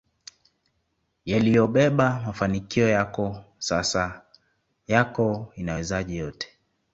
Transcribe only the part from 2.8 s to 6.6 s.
yako Sasa yako inawezaje yote